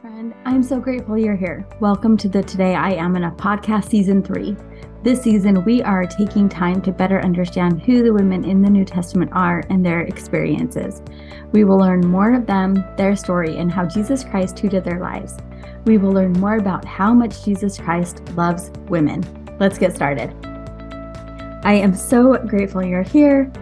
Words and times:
friend. 0.00 0.34
I'm 0.44 0.62
so 0.62 0.80
grateful 0.80 1.18
you're 1.18 1.36
here. 1.36 1.66
Welcome 1.80 2.16
to 2.18 2.28
the 2.28 2.42
Today 2.42 2.74
I 2.74 2.92
Am 2.92 3.16
Enough 3.16 3.36
podcast 3.36 3.90
season 3.90 4.22
three. 4.22 4.56
This 5.02 5.22
season, 5.22 5.64
we 5.64 5.82
are 5.82 6.06
taking 6.06 6.48
time 6.48 6.80
to 6.82 6.92
better 6.92 7.20
understand 7.20 7.82
who 7.82 8.02
the 8.02 8.12
women 8.12 8.44
in 8.44 8.62
the 8.62 8.70
New 8.70 8.84
Testament 8.84 9.30
are 9.34 9.62
and 9.68 9.84
their 9.84 10.00
experiences. 10.00 11.02
We 11.52 11.64
will 11.64 11.78
learn 11.78 12.06
more 12.06 12.32
of 12.32 12.46
them, 12.46 12.82
their 12.96 13.14
story, 13.14 13.56
and 13.58 13.70
how 13.70 13.84
Jesus 13.86 14.24
Christ 14.24 14.56
tutored 14.56 14.84
their 14.84 15.00
lives. 15.00 15.36
We 15.84 15.98
will 15.98 16.12
learn 16.12 16.32
more 16.32 16.56
about 16.56 16.84
how 16.84 17.12
much 17.12 17.44
Jesus 17.44 17.78
Christ 17.78 18.22
loves 18.30 18.70
women. 18.88 19.22
Let's 19.60 19.78
get 19.78 19.94
started. 19.94 20.34
I 21.64 21.74
am 21.74 21.94
so 21.94 22.36
grateful 22.38 22.84
you're 22.84 23.02
here. 23.02 23.52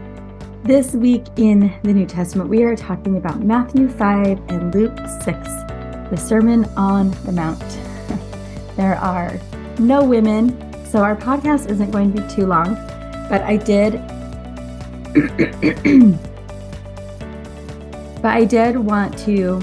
This 0.63 0.93
week 0.93 1.27
in 1.37 1.75
the 1.83 1.93
New 1.93 2.07
Testament, 2.07 2.49
we 2.49 2.63
are 2.63 2.77
talking 2.77 3.17
about 3.17 3.43
Matthew 3.43 3.89
5 3.89 4.41
and 4.49 4.75
Luke 4.75 4.97
6 5.25 5.49
the 6.13 6.19
Sermon 6.19 6.67
on 6.77 7.11
the 7.25 7.33
Mount. 7.33 7.59
there 8.77 8.97
are 8.97 9.41
no 9.79 10.05
women, 10.05 10.51
so 10.85 11.03
our 11.03 11.17
podcast 11.17 11.71
isn't 11.71 11.91
going 11.91 12.13
to 12.13 12.21
be 12.21 12.29
too 12.29 12.45
long, 12.45 12.75
but 13.31 13.41
I 13.41 13.57
did. 13.57 13.95
but 18.21 18.27
I 18.27 18.45
did 18.45 18.77
want 18.77 19.17
to 19.21 19.59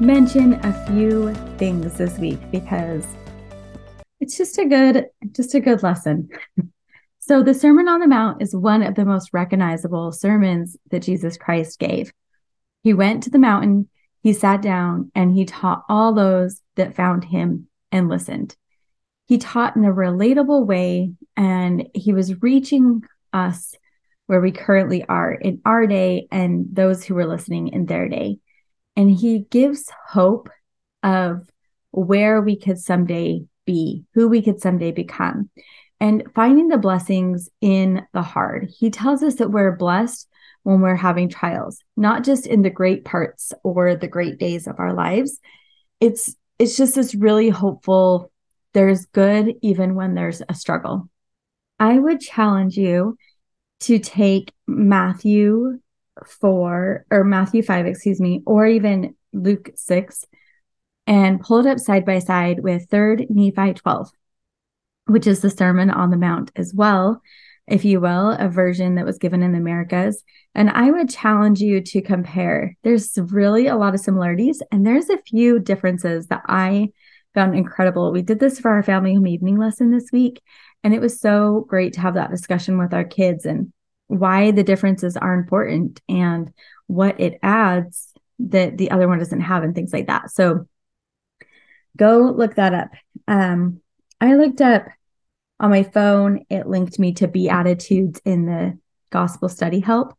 mention 0.00 0.54
a 0.64 0.86
few 0.88 1.32
things 1.58 1.96
this 1.96 2.18
week 2.18 2.40
because 2.50 3.06
it's 4.18 4.36
just 4.36 4.58
a 4.58 4.64
good 4.64 5.06
just 5.30 5.54
a 5.54 5.60
good 5.60 5.84
lesson. 5.84 6.28
so 7.20 7.40
the 7.44 7.54
Sermon 7.54 7.86
on 7.86 8.00
the 8.00 8.08
Mount 8.08 8.42
is 8.42 8.52
one 8.56 8.82
of 8.82 8.96
the 8.96 9.04
most 9.04 9.30
recognizable 9.32 10.10
sermons 10.10 10.76
that 10.90 11.04
Jesus 11.04 11.36
Christ 11.36 11.78
gave. 11.78 12.12
He 12.82 12.92
went 12.94 13.22
to 13.22 13.30
the 13.30 13.38
mountain 13.38 13.88
he 14.24 14.32
sat 14.32 14.62
down 14.62 15.12
and 15.14 15.34
he 15.34 15.44
taught 15.44 15.84
all 15.86 16.14
those 16.14 16.62
that 16.76 16.96
found 16.96 17.22
him 17.24 17.68
and 17.92 18.08
listened. 18.08 18.56
He 19.26 19.36
taught 19.36 19.76
in 19.76 19.84
a 19.84 19.92
relatable 19.92 20.66
way 20.66 21.12
and 21.36 21.86
he 21.92 22.14
was 22.14 22.42
reaching 22.42 23.02
us 23.34 23.74
where 24.26 24.40
we 24.40 24.50
currently 24.50 25.04
are 25.04 25.30
in 25.30 25.60
our 25.66 25.86
day 25.86 26.26
and 26.32 26.68
those 26.72 27.04
who 27.04 27.14
were 27.14 27.26
listening 27.26 27.68
in 27.68 27.84
their 27.84 28.08
day. 28.08 28.38
And 28.96 29.10
he 29.10 29.40
gives 29.40 29.92
hope 30.08 30.48
of 31.02 31.46
where 31.90 32.40
we 32.40 32.56
could 32.56 32.78
someday 32.78 33.44
be, 33.66 34.04
who 34.14 34.28
we 34.28 34.40
could 34.40 34.58
someday 34.58 34.90
become, 34.90 35.50
and 36.00 36.24
finding 36.34 36.68
the 36.68 36.78
blessings 36.78 37.50
in 37.60 38.06
the 38.14 38.22
hard. 38.22 38.70
He 38.78 38.88
tells 38.88 39.22
us 39.22 39.34
that 39.34 39.50
we're 39.50 39.76
blessed 39.76 40.30
when 40.64 40.80
we're 40.80 40.96
having 40.96 41.28
trials, 41.28 41.78
not 41.96 42.24
just 42.24 42.46
in 42.46 42.62
the 42.62 42.70
great 42.70 43.04
parts 43.04 43.52
or 43.62 43.94
the 43.94 44.08
great 44.08 44.38
days 44.38 44.66
of 44.66 44.80
our 44.80 44.92
lives. 44.92 45.38
It's 46.00 46.34
it's 46.58 46.76
just 46.76 46.96
this 46.96 47.14
really 47.14 47.50
hopeful 47.50 48.30
there's 48.72 49.06
good 49.06 49.54
even 49.62 49.94
when 49.94 50.14
there's 50.14 50.42
a 50.48 50.54
struggle. 50.54 51.08
I 51.78 51.98
would 51.98 52.20
challenge 52.20 52.76
you 52.76 53.16
to 53.80 53.98
take 53.98 54.52
Matthew 54.66 55.80
4 56.26 57.06
or 57.10 57.24
Matthew 57.24 57.62
5, 57.62 57.86
excuse 57.86 58.20
me, 58.20 58.42
or 58.46 58.66
even 58.66 59.14
Luke 59.32 59.70
6 59.74 60.24
and 61.06 61.40
pull 61.40 61.58
it 61.58 61.66
up 61.66 61.78
side 61.78 62.04
by 62.04 62.18
side 62.18 62.60
with 62.60 62.88
3rd 62.88 63.28
Nephi 63.28 63.74
12, 63.74 64.10
which 65.06 65.26
is 65.26 65.40
the 65.40 65.50
Sermon 65.50 65.90
on 65.90 66.10
the 66.10 66.16
Mount 66.16 66.50
as 66.56 66.72
well 66.74 67.20
if 67.66 67.84
you 67.84 68.00
will, 68.00 68.30
a 68.32 68.48
version 68.48 68.96
that 68.96 69.06
was 69.06 69.18
given 69.18 69.42
in 69.42 69.52
the 69.52 69.58
Americas. 69.58 70.22
And 70.54 70.70
I 70.70 70.90
would 70.90 71.08
challenge 71.08 71.60
you 71.60 71.80
to 71.80 72.02
compare. 72.02 72.76
There's 72.82 73.18
really 73.18 73.66
a 73.66 73.76
lot 73.76 73.94
of 73.94 74.00
similarities, 74.00 74.62
and 74.70 74.86
there's 74.86 75.08
a 75.08 75.22
few 75.22 75.58
differences 75.58 76.26
that 76.28 76.42
I 76.46 76.90
found 77.34 77.54
incredible. 77.54 78.12
We 78.12 78.22
did 78.22 78.38
this 78.38 78.60
for 78.60 78.70
our 78.70 78.82
family 78.82 79.14
home 79.14 79.26
evening 79.26 79.56
lesson 79.56 79.90
this 79.90 80.10
week, 80.12 80.40
and 80.82 80.94
it 80.94 81.00
was 81.00 81.20
so 81.20 81.66
great 81.68 81.94
to 81.94 82.00
have 82.00 82.14
that 82.14 82.30
discussion 82.30 82.78
with 82.78 82.92
our 82.92 83.04
kids 83.04 83.46
and 83.46 83.72
why 84.06 84.50
the 84.50 84.62
differences 84.62 85.16
are 85.16 85.34
important 85.34 86.00
and 86.08 86.52
what 86.86 87.18
it 87.18 87.38
adds 87.42 88.12
that 88.38 88.76
the 88.76 88.90
other 88.90 89.08
one 89.08 89.18
doesn't 89.18 89.40
have 89.40 89.62
and 89.62 89.74
things 89.74 89.92
like 89.92 90.06
that. 90.08 90.30
So 90.30 90.68
go 91.96 92.18
look 92.36 92.56
that 92.56 92.74
up. 92.74 92.90
Um, 93.26 93.80
I 94.20 94.34
looked 94.34 94.60
up 94.60 94.86
on 95.64 95.70
my 95.70 95.82
phone, 95.82 96.44
it 96.50 96.66
linked 96.66 96.98
me 96.98 97.14
to 97.14 97.26
Beatitudes 97.26 98.20
in 98.26 98.44
the 98.44 98.78
Gospel 99.08 99.48
Study 99.48 99.80
Help. 99.80 100.12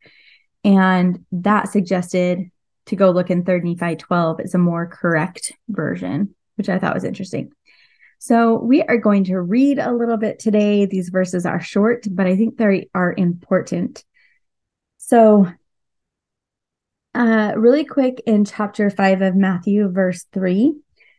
And 0.64 1.24
that 1.32 1.72
suggested 1.72 2.50
to 2.88 2.96
go 2.96 3.12
look 3.12 3.30
in 3.30 3.44
3rd 3.44 3.64
Nephi 3.64 3.96
12 3.96 4.40
is 4.40 4.56
a 4.56 4.58
more 4.58 4.88
correct 4.88 5.54
version, 5.70 6.34
which 6.56 6.68
I 6.68 6.80
thought 6.80 6.96
was 6.96 7.04
interesting. 7.04 7.52
So 8.18 8.56
we 8.56 8.82
are 8.82 8.98
going 8.98 9.26
to 9.26 9.40
read 9.40 9.78
a 9.78 9.94
little 9.94 10.18
bit 10.18 10.40
today. 10.40 10.88
These 10.88 11.10
verses 11.10 11.46
are 11.46 11.62
short, 11.62 12.08
but 12.10 12.26
I 12.26 12.36
think 12.36 12.58
they 12.58 12.90
are 12.96 13.14
important. 13.16 14.04
So, 14.98 15.48
uh, 17.14 17.54
really 17.56 17.86
quick 17.86 18.20
in 18.26 18.46
chapter 18.46 18.90
5 18.90 19.22
of 19.22 19.36
Matthew, 19.36 19.90
verse 19.90 20.26
3, 20.34 20.74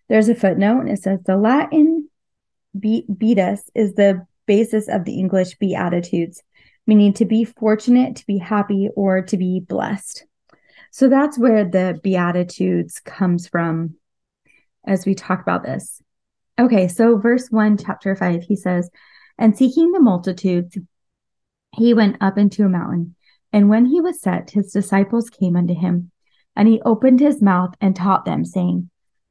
there's 0.08 0.28
a 0.28 0.34
footnote 0.34 0.80
and 0.80 0.90
it 0.90 1.00
says 1.00 1.20
the 1.24 1.36
Latin 1.36 2.08
be- 2.78 3.06
beatus 3.12 3.70
is 3.74 3.94
the 3.94 4.26
basis 4.46 4.88
of 4.88 5.04
the 5.04 5.18
English 5.18 5.56
beatitudes, 5.56 6.42
meaning 6.86 7.12
to 7.14 7.24
be 7.24 7.44
fortunate, 7.44 8.16
to 8.16 8.26
be 8.26 8.38
happy, 8.38 8.88
or 8.94 9.22
to 9.22 9.36
be 9.36 9.60
blessed. 9.60 10.24
So 10.90 11.08
that's 11.08 11.38
where 11.38 11.64
the 11.64 12.00
beatitudes 12.02 13.00
comes 13.00 13.48
from 13.48 13.96
as 14.86 15.04
we 15.04 15.14
talk 15.14 15.42
about 15.42 15.64
this. 15.64 16.00
Okay, 16.58 16.88
so 16.88 17.18
verse 17.18 17.50
1, 17.50 17.78
chapter 17.78 18.16
5, 18.16 18.44
he 18.44 18.56
says, 18.56 18.88
And 19.36 19.56
seeking 19.56 19.92
the 19.92 20.00
multitudes, 20.00 20.78
he 21.72 21.92
went 21.92 22.16
up 22.20 22.38
into 22.38 22.64
a 22.64 22.68
mountain. 22.68 23.14
And 23.52 23.68
when 23.68 23.86
he 23.86 24.00
was 24.00 24.20
set, 24.20 24.50
his 24.50 24.72
disciples 24.72 25.28
came 25.28 25.56
unto 25.56 25.74
him. 25.74 26.10
And 26.54 26.66
he 26.66 26.80
opened 26.82 27.20
his 27.20 27.42
mouth 27.42 27.74
and 27.80 27.94
taught 27.94 28.24
them, 28.24 28.44
saying, 28.46 28.90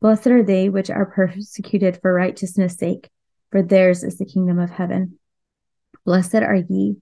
Blessed 0.00 0.28
are 0.28 0.42
they 0.42 0.68
which 0.68 0.90
are 0.90 1.06
persecuted 1.06 1.98
for 2.00 2.12
righteousness' 2.12 2.76
sake, 2.76 3.10
for 3.50 3.62
theirs 3.62 4.04
is 4.04 4.18
the 4.18 4.24
kingdom 4.24 4.58
of 4.58 4.70
heaven. 4.70 5.18
Blessed 6.04 6.36
are 6.36 6.54
ye 6.54 6.96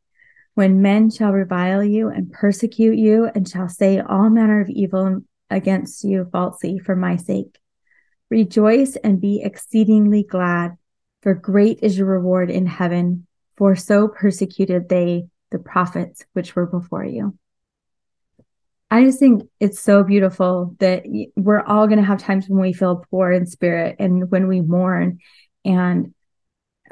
when 0.55 0.81
men 0.81 1.11
shall 1.11 1.33
revile 1.33 1.85
you 1.85 2.09
and 2.09 2.33
persecute 2.33 2.97
you, 2.97 3.31
and 3.35 3.47
shall 3.47 3.69
say 3.69 4.01
all 4.01 4.31
manner 4.31 4.63
of 4.63 4.71
evil 4.71 5.21
against 5.51 6.03
you 6.03 6.27
falsely 6.33 6.79
for 6.79 6.97
my 6.97 7.17
sake. 7.17 7.59
Rejoice 8.31 8.97
and 8.97 9.21
be 9.21 9.43
exceedingly 9.45 10.23
glad, 10.23 10.79
for 11.21 11.35
great 11.35 11.81
is 11.83 11.99
your 11.99 12.07
reward 12.07 12.51
in 12.51 12.65
heaven, 12.65 13.27
for 13.59 13.77
so 13.77 14.09
persecuted 14.09 14.89
they 14.89 15.27
the 15.51 15.59
prophets 15.59 16.25
which 16.33 16.57
were 16.57 16.67
before 16.67 17.05
you. 17.05 17.37
I 18.91 19.05
just 19.05 19.19
think 19.19 19.43
it's 19.59 19.81
so 19.81 20.05
beautiful 20.05 20.77
that 20.79 21.05
we're 21.35 21.61
all 21.61 21.87
going 21.87 21.99
to 21.99 22.05
have 22.05 22.23
times 22.23 22.49
when 22.49 22.61
we 22.61 22.73
feel 22.73 23.05
poor 23.11 23.33
in 23.33 23.47
spirit 23.47 23.97
and 23.99 24.31
when 24.31 24.47
we 24.47 24.61
mourn 24.61 25.19
and 25.65 26.15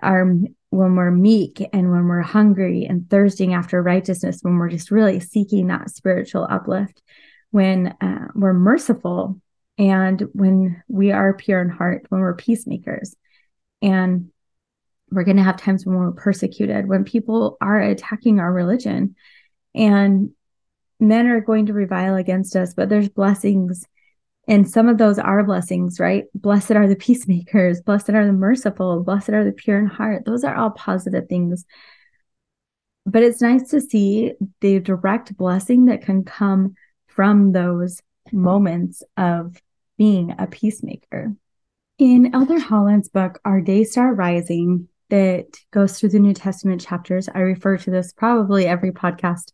are 0.03 0.27
when 0.71 0.97
we're 0.97 1.13
meek 1.13 1.65
and 1.73 1.93
when 1.93 2.07
we're 2.07 2.21
hungry 2.21 2.85
and 2.85 3.09
thirsting 3.09 3.55
after 3.55 3.81
righteousness, 3.81 4.41
when 4.43 4.59
we're 4.59 4.69
just 4.69 4.91
really 4.91 5.21
seeking 5.21 5.69
that 5.69 5.89
spiritual 5.91 6.49
uplift, 6.51 7.01
when 7.53 7.95
uh, 8.01 8.27
we're 8.35 8.53
merciful 8.53 9.41
and 9.79 10.21
when 10.33 10.83
we 10.89 11.13
are 11.13 11.33
pure 11.33 11.63
in 11.63 11.69
heart, 11.69 12.07
when 12.09 12.21
we're 12.21 12.35
peacemakers. 12.35 13.15
And 13.83 14.31
we're 15.11 15.25
going 15.25 15.37
to 15.37 15.45
have 15.45 15.59
times 15.59 15.87
when 15.87 15.97
we're 15.97 16.11
persecuted, 16.11 16.89
when 16.89 17.05
people 17.05 17.57
are 17.61 17.81
attacking 17.81 18.41
our 18.41 18.53
religion. 18.53 19.15
And 19.77 20.33
men 21.01 21.27
are 21.27 21.41
going 21.41 21.67
to 21.67 21.73
revile 21.73 22.17
against 22.17 22.57
us, 22.57 22.75
but 22.75 22.89
there's 22.89 23.09
blessings. 23.09 23.87
And 24.47 24.69
some 24.69 24.89
of 24.89 24.99
those 24.99 25.19
are 25.19 25.43
blessings, 25.43 25.99
right? 25.99 26.25
Blessed 26.35 26.73
are 26.73 26.87
the 26.87 26.97
peacemakers, 27.07 27.81
blessed 27.81 28.11
are 28.11 28.27
the 28.27 28.33
merciful, 28.33 29.03
blessed 29.03 29.31
are 29.31 29.45
the 29.45 29.53
pure 29.53 29.79
in 29.79 29.87
heart. 29.87 30.25
Those 30.25 30.45
are 30.45 30.55
all 30.55 30.71
positive 30.71 31.29
things. 31.29 31.65
But 33.07 33.23
it's 33.23 33.43
nice 33.43 33.69
to 33.71 33.81
see 33.81 34.33
the 34.61 34.81
direct 34.81 35.37
blessing 35.37 35.87
that 35.87 36.03
can 36.03 36.25
come 36.25 36.75
from 37.07 37.53
those 37.53 38.01
moments 38.33 39.03
of 39.17 39.61
being 39.99 40.35
a 40.39 40.47
peacemaker. 40.47 41.35
In 41.99 42.35
Elder 42.35 42.59
Holland's 42.59 43.09
book, 43.09 43.41
Our 43.45 43.61
Day 43.61 43.85
Star 43.85 44.13
Rising, 44.15 44.89
that 45.11 45.47
goes 45.71 45.99
through 45.99 46.09
the 46.09 46.19
New 46.19 46.35
Testament 46.35 46.81
chapters, 46.81 47.29
I 47.33 47.41
refer 47.41 47.77
to 47.77 47.91
this 47.91 48.13
probably 48.13 48.67
every 48.67 48.91
podcast. 48.91 49.53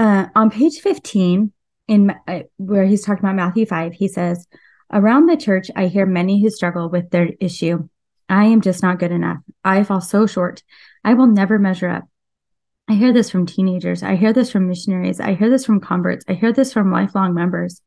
Uh, 0.00 0.28
on 0.34 0.48
page 0.48 0.78
15, 0.78 1.52
in 1.86 2.14
uh, 2.26 2.40
where 2.56 2.86
he's 2.86 3.04
talking 3.04 3.22
about 3.22 3.36
Matthew 3.36 3.66
5, 3.66 3.92
he 3.92 4.08
says, 4.08 4.46
Around 4.90 5.26
the 5.26 5.36
church, 5.36 5.66
I 5.76 5.88
hear 5.88 6.06
many 6.06 6.40
who 6.40 6.48
struggle 6.48 6.88
with 6.88 7.10
their 7.10 7.28
issue. 7.38 7.86
I 8.26 8.46
am 8.46 8.62
just 8.62 8.82
not 8.82 8.98
good 8.98 9.12
enough. 9.12 9.40
I 9.62 9.84
fall 9.84 10.00
so 10.00 10.26
short. 10.26 10.62
I 11.04 11.12
will 11.12 11.26
never 11.26 11.58
measure 11.58 11.90
up. 11.90 12.04
I 12.88 12.94
hear 12.94 13.12
this 13.12 13.28
from 13.28 13.44
teenagers. 13.44 14.02
I 14.02 14.16
hear 14.16 14.32
this 14.32 14.50
from 14.50 14.68
missionaries. 14.68 15.20
I 15.20 15.34
hear 15.34 15.50
this 15.50 15.66
from 15.66 15.80
converts. 15.80 16.24
I 16.26 16.32
hear 16.32 16.54
this 16.54 16.72
from 16.72 16.90
lifelong 16.90 17.34
members. 17.34 17.82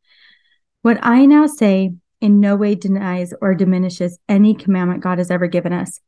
What 0.83 0.99
I 1.01 1.25
now 1.25 1.47
say 1.47 1.95
in 2.21 2.39
no 2.39 2.55
way 2.55 2.75
denies 2.75 3.33
or 3.41 3.55
diminishes 3.55 4.19
any 4.29 4.53
commandment 4.53 5.01
God 5.01 5.17
has 5.17 5.31
ever 5.31 5.47
given 5.47 5.73
us. 5.73 5.99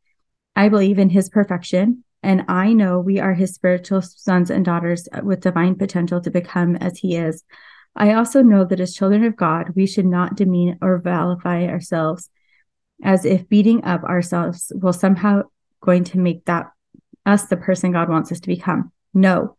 I 0.56 0.69
believe 0.69 1.00
in 1.00 1.10
his 1.10 1.30
perfection, 1.30 2.05
and 2.25 2.44
I 2.48 2.74
know 2.74 3.00
we 3.00 3.19
are 3.19 3.36
his 3.36 3.54
spiritual 3.54 4.01
sons 4.01 4.50
and 4.50 4.66
daughters 4.66 5.07
with 5.22 5.42
divine 5.42 5.75
potential 5.75 6.19
to 6.22 6.31
become 6.31 6.75
as 6.75 6.98
he 6.98 7.16
is. 7.16 7.44
I 7.95 8.13
also 8.13 8.42
know 8.42 8.66
that 8.66 8.80
as 8.80 8.95
children 8.95 9.24
of 9.24 9.36
God, 9.36 9.69
we 9.75 9.86
should 9.86 10.07
not 10.07 10.36
demean 10.36 10.80
or 10.81 10.98
vilify 10.98 11.68
ourselves 11.68 12.30
as 13.04 13.25
if 13.25 13.48
beating 13.48 13.86
up 13.86 14.04
ourselves 14.04 14.72
will 14.75 14.92
somehow 14.92 15.44
going 15.81 16.04
to 16.06 16.18
make 16.18 16.44
that 16.45 16.72
us 17.27 17.45
the 17.45 17.57
person 17.57 17.92
God 17.92 18.10
wants 18.10 18.31
us 18.31 18.39
to 18.39 18.48
become. 18.48 18.92
No. 19.13 19.56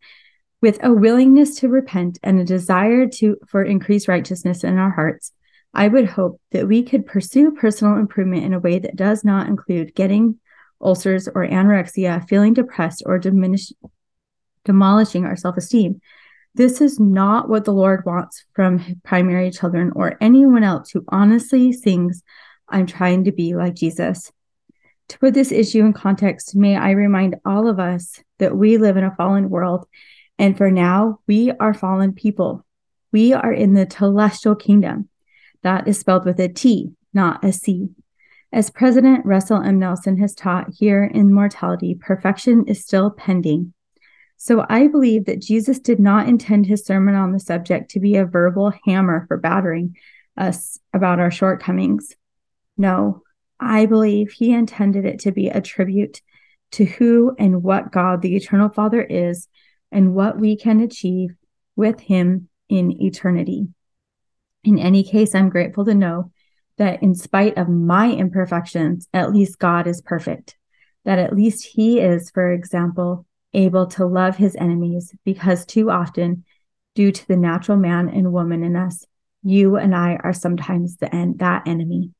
With 0.61 0.83
a 0.83 0.91
willingness 0.91 1.59
to 1.59 1.69
repent 1.69 2.19
and 2.21 2.39
a 2.39 2.45
desire 2.45 3.07
to 3.07 3.37
for 3.47 3.63
increased 3.63 4.09
righteousness 4.09 4.65
in 4.65 4.77
our 4.77 4.91
hearts, 4.91 5.31
I 5.73 5.87
would 5.87 6.09
hope 6.09 6.41
that 6.51 6.67
we 6.67 6.83
could 6.83 7.05
pursue 7.05 7.51
personal 7.51 7.97
improvement 7.97 8.43
in 8.43 8.53
a 8.53 8.59
way 8.59 8.79
that 8.79 8.97
does 8.97 9.23
not 9.23 9.47
include 9.47 9.95
getting 9.95 10.39
ulcers 10.81 11.27
or 11.27 11.47
anorexia, 11.47 12.27
feeling 12.27 12.53
depressed, 12.53 13.03
or 13.05 13.17
diminish, 13.19 13.71
demolishing 14.65 15.25
our 15.25 15.35
self 15.35 15.57
esteem. 15.57 16.01
This 16.55 16.81
is 16.81 16.99
not 16.99 17.49
what 17.49 17.65
the 17.65 17.73
Lord 17.73 18.03
wants 18.05 18.45
from 18.53 18.99
primary 19.03 19.51
children 19.51 19.91
or 19.95 20.17
anyone 20.19 20.63
else 20.63 20.89
who 20.89 21.05
honestly 21.09 21.71
sings, 21.71 22.23
I'm 22.67 22.87
trying 22.87 23.25
to 23.25 23.31
be 23.31 23.55
like 23.55 23.75
Jesus. 23.75 24.31
To 25.09 25.19
put 25.19 25.33
this 25.33 25.51
issue 25.51 25.85
in 25.85 25.93
context, 25.93 26.55
may 26.55 26.75
I 26.75 26.91
remind 26.91 27.37
all 27.45 27.69
of 27.69 27.79
us 27.79 28.21
that 28.39 28.57
we 28.57 28.77
live 28.77 28.97
in 28.97 29.03
a 29.03 29.15
fallen 29.15 29.49
world, 29.49 29.87
and 30.37 30.57
for 30.57 30.69
now, 30.69 31.19
we 31.27 31.51
are 31.51 31.73
fallen 31.73 32.13
people. 32.13 32.65
We 33.11 33.33
are 33.33 33.53
in 33.53 33.73
the 33.73 33.85
telestial 33.85 34.59
kingdom. 34.59 35.09
That 35.63 35.87
is 35.87 35.97
spelled 35.97 36.25
with 36.25 36.39
a 36.39 36.49
T, 36.49 36.91
not 37.13 37.43
a 37.43 37.53
C. 37.53 37.89
As 38.53 38.69
President 38.69 39.25
Russell 39.25 39.61
M. 39.61 39.77
Nelson 39.77 40.17
has 40.17 40.33
taught 40.33 40.73
here 40.73 41.03
in 41.03 41.33
Mortality, 41.33 41.95
perfection 41.95 42.65
is 42.67 42.81
still 42.81 43.11
pending. 43.11 43.73
So 44.37 44.65
I 44.69 44.87
believe 44.87 45.25
that 45.25 45.41
Jesus 45.41 45.79
did 45.79 45.99
not 45.99 46.29
intend 46.29 46.65
his 46.65 46.85
sermon 46.85 47.15
on 47.15 47.31
the 47.31 47.39
subject 47.39 47.91
to 47.91 47.99
be 47.99 48.15
a 48.15 48.25
verbal 48.25 48.71
hammer 48.85 49.25
for 49.27 49.37
battering 49.37 49.97
us 50.37 50.79
about 50.93 51.19
our 51.19 51.31
shortcomings. 51.31 52.15
No, 52.77 53.23
I 53.59 53.85
believe 53.87 54.31
he 54.31 54.53
intended 54.53 55.05
it 55.05 55.19
to 55.21 55.31
be 55.31 55.49
a 55.49 55.59
tribute 55.59 56.21
to 56.71 56.85
who 56.85 57.35
and 57.37 57.63
what 57.63 57.91
God 57.91 58.21
the 58.21 58.35
Eternal 58.35 58.69
Father 58.69 59.01
is 59.01 59.47
and 59.91 60.13
what 60.13 60.39
we 60.39 60.55
can 60.55 60.79
achieve 60.79 61.31
with 61.75 61.99
him 61.99 62.49
in 62.69 63.01
eternity. 63.01 63.67
In 64.63 64.77
any 64.77 65.03
case, 65.03 65.33
I'm 65.33 65.49
grateful 65.49 65.85
to 65.85 65.95
know 65.95 66.31
that 66.77 67.01
in 67.01 67.15
spite 67.15 67.57
of 67.57 67.67
my 67.67 68.11
imperfections, 68.11 69.07
at 69.13 69.33
least 69.33 69.59
God 69.59 69.87
is 69.87 70.01
perfect. 70.01 70.55
That 71.05 71.19
at 71.19 71.35
least 71.35 71.65
He 71.65 71.99
is, 71.99 72.29
for 72.29 72.51
example, 72.51 73.25
able 73.53 73.87
to 73.87 74.05
love 74.05 74.37
His 74.37 74.55
enemies, 74.55 75.15
because 75.25 75.65
too 75.65 75.89
often, 75.89 76.43
due 76.95 77.11
to 77.11 77.27
the 77.27 77.37
natural 77.37 77.77
man 77.77 78.09
and 78.09 78.31
woman 78.31 78.63
in 78.63 78.75
us, 78.75 79.05
you 79.43 79.77
and 79.77 79.95
I 79.95 80.17
are 80.23 80.33
sometimes 80.33 80.97
the 80.97 81.13
en- 81.13 81.37
that 81.37 81.67
enemy. 81.67 82.11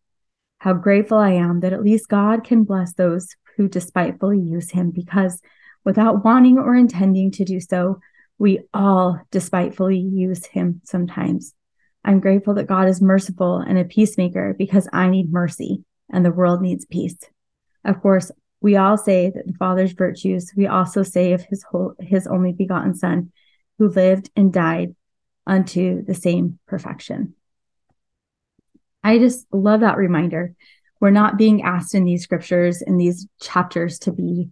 How 0.60 0.74
grateful 0.74 1.18
I 1.18 1.32
am 1.32 1.60
that 1.60 1.74
at 1.74 1.84
least 1.84 2.08
God 2.08 2.44
can 2.44 2.64
bless 2.64 2.94
those 2.94 3.36
who 3.58 3.68
despitefully 3.68 4.40
use 4.40 4.72
Him, 4.72 4.92
because 4.92 5.42
without 5.84 6.24
wanting 6.24 6.58
or 6.58 6.76
intending 6.76 7.32
to 7.32 7.46
do 7.46 7.60
so, 7.60 8.00
we 8.40 8.62
all 8.74 9.20
despitefully 9.32 10.00
use 10.00 10.46
Him 10.46 10.82
sometimes. 10.84 11.54
I'm 12.08 12.22
grateful 12.22 12.54
that 12.54 12.68
God 12.68 12.88
is 12.88 13.02
merciful 13.02 13.58
and 13.58 13.78
a 13.78 13.84
peacemaker 13.84 14.56
because 14.58 14.88
I 14.94 15.10
need 15.10 15.30
mercy 15.30 15.84
and 16.10 16.24
the 16.24 16.32
world 16.32 16.62
needs 16.62 16.86
peace. 16.86 17.18
Of 17.84 18.02
course, 18.02 18.32
we 18.62 18.78
all 18.78 18.98
say 18.98 19.30
that 19.30 19.46
the 19.46 19.54
Father's 19.54 19.92
virtues, 19.92 20.54
we 20.56 20.68
also 20.68 21.04
say 21.04 21.34
of 21.34 21.42
his 21.42 21.64
whole, 21.64 21.96
his 22.00 22.26
only 22.26 22.54
begotten 22.54 22.96
Son, 22.96 23.34
who 23.78 23.90
lived 23.90 24.30
and 24.38 24.54
died 24.54 24.96
unto 25.46 26.02
the 26.02 26.14
same 26.14 26.60
perfection. 26.66 27.36
I 29.04 29.20
just 29.20 29.46
love 29.52 29.82
that 29.82 29.98
reminder. 29.98 30.56
We're 31.02 31.12
not 31.12 31.38
being 31.38 31.64
asked 31.64 31.94
in 31.94 32.06
these 32.06 32.24
scriptures, 32.24 32.82
in 32.82 32.96
these 32.96 33.28
chapters, 33.42 34.00
to 34.00 34.14
be 34.14 34.50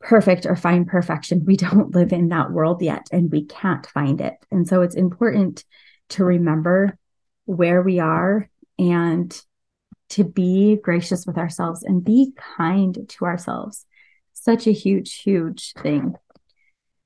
perfect 0.00 0.46
or 0.46 0.56
find 0.56 0.86
perfection. 0.86 1.44
We 1.44 1.56
don't 1.58 1.94
live 1.94 2.14
in 2.14 2.30
that 2.30 2.50
world 2.50 2.80
yet, 2.80 3.08
and 3.12 3.30
we 3.30 3.44
can't 3.44 3.86
find 3.86 4.22
it. 4.22 4.34
And 4.50 4.66
so 4.66 4.80
it's 4.80 4.96
important 4.96 5.66
to 6.12 6.24
remember 6.24 6.96
where 7.44 7.82
we 7.82 7.98
are 7.98 8.48
and 8.78 9.40
to 10.10 10.24
be 10.24 10.76
gracious 10.76 11.26
with 11.26 11.38
ourselves 11.38 11.82
and 11.82 12.04
be 12.04 12.32
kind 12.56 12.98
to 13.08 13.24
ourselves. 13.24 13.86
Such 14.32 14.66
a 14.66 14.72
huge, 14.72 15.20
huge 15.22 15.72
thing. 15.74 16.14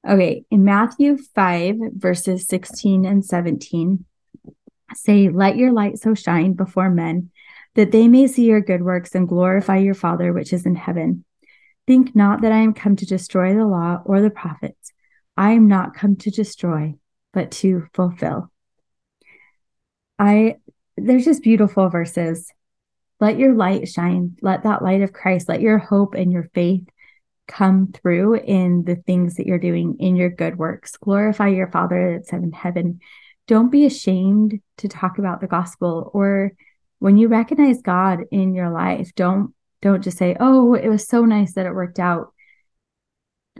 Okay, 0.09 0.45
in 0.51 0.65
Matthew 0.65 1.17
5, 1.17 1.77
verses 1.93 2.47
16 2.47 3.05
and 3.05 3.25
17, 3.25 4.05
say, 4.95 5.29
Let 5.29 5.57
your 5.57 5.73
light 5.73 5.99
so 5.99 6.15
shine 6.15 6.53
before 6.53 6.91
men 6.91 7.31
that 7.75 7.93
they 7.93 8.09
may 8.09 8.27
see 8.27 8.47
your 8.47 8.61
good 8.61 8.83
works 8.83 9.15
and 9.15 9.29
glorify 9.29 9.77
your 9.77 9.95
Father 9.95 10.33
which 10.33 10.53
is 10.53 10.67
in 10.67 10.75
heaven. 10.75 11.25
Think 11.87 12.17
not 12.17 12.43
that 12.43 12.53
I 12.53 12.59
am 12.59 12.75
come 12.75 12.97
to 12.97 13.07
destroy 13.07 13.55
the 13.55 13.67
law 13.67 14.01
or 14.05 14.21
the 14.21 14.31
prophets. 14.31 14.93
I 15.37 15.53
am 15.53 15.69
not 15.69 15.95
come 15.95 16.17
to 16.17 16.31
destroy, 16.31 16.95
but 17.33 17.51
to 17.53 17.87
fulfill. 17.93 18.51
I 20.19 20.57
there's 20.97 21.25
just 21.25 21.43
beautiful 21.43 21.89
verses. 21.89 22.51
Let 23.21 23.39
your 23.39 23.55
light 23.55 23.89
shine. 23.89 24.37
Let 24.43 24.65
that 24.65 24.83
light 24.83 25.03
of 25.03 25.13
Christ, 25.13 25.49
let 25.49 25.61
your 25.61 25.79
hope 25.79 26.15
and 26.15 26.33
your 26.33 26.51
faith 26.55 26.89
come 27.49 27.93
through 27.93 28.37
in 28.37 28.85
the 28.85 28.97
things 28.97 29.37
that 29.37 29.47
you're 29.47 29.59
doing 29.59 29.97
in 30.01 30.17
your 30.17 30.31
good 30.31 30.59
works. 30.59 30.97
Glorify 30.97 31.49
your 31.49 31.71
Father 31.71 32.15
that's 32.15 32.33
in 32.33 32.53
heaven. 32.53 33.01
Don't 33.47 33.71
be 33.71 33.87
ashamed 33.87 34.61
to 34.79 34.89
talk 34.89 35.19
about 35.19 35.41
the 35.41 35.47
gospel 35.47 36.11
or 36.13 36.53
when 36.99 37.17
you 37.17 37.29
recognize 37.29 37.83
God 37.83 38.21
in 38.31 38.55
your 38.55 38.71
life, 38.71 39.15
don't 39.15 39.55
don't 39.83 40.03
just 40.03 40.19
say, 40.19 40.37
"Oh, 40.41 40.75
it 40.75 40.89
was 40.89 41.07
so 41.07 41.25
nice 41.25 41.55
that 41.55 41.67
it 41.67 41.75
worked 41.75 41.99
out." 41.99 42.33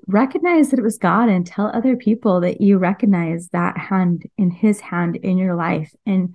Recognize 0.07 0.71
that 0.71 0.79
it 0.79 0.83
was 0.83 0.99
God 0.99 1.29
and 1.29 1.47
tell 1.47 1.67
other 1.67 1.97
people 1.97 2.41
that 2.41 2.61
you 2.61 2.79
recognize 2.79 3.49
that 3.49 3.77
hand 3.77 4.25
in 4.37 4.51
his 4.51 4.81
hand 4.81 5.17
in 5.17 5.39
your 5.39 5.55
life 5.55 5.95
and 6.05 6.35